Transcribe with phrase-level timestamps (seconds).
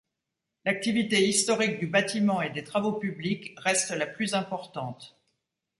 [0.65, 5.21] L'activité historique du bâtiment et des travaux publics reste la plus importante.